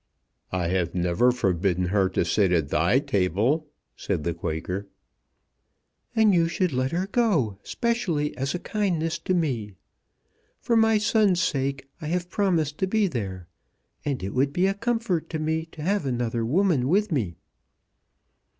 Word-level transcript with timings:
"I 0.51 0.69
have 0.69 0.95
never 0.95 1.31
forbidden 1.31 1.85
her 1.89 2.09
to 2.09 2.25
sit 2.25 2.51
at 2.51 2.69
thy 2.69 2.97
table," 2.97 3.67
said 3.95 4.23
the 4.23 4.33
Quaker. 4.33 4.87
"And 6.15 6.33
you 6.33 6.47
should 6.47 6.73
let 6.73 6.91
her 6.91 7.05
go 7.05 7.59
specially 7.61 8.35
as 8.35 8.55
a 8.55 8.57
kindness 8.57 9.19
to 9.19 9.35
me. 9.35 9.75
For 10.59 10.75
my 10.75 10.97
son's 10.97 11.39
sake 11.39 11.87
I 12.01 12.07
have 12.07 12.31
promised 12.31 12.79
to 12.79 12.87
be 12.87 13.07
there, 13.07 13.47
and 14.03 14.23
it 14.23 14.33
would 14.33 14.51
be 14.53 14.65
a 14.65 14.73
comfort 14.73 15.29
to 15.29 15.37
me 15.37 15.67
to 15.67 15.83
have 15.83 16.07
another 16.07 16.43
woman 16.43 16.87
with 16.87 17.11
me." 17.11 17.35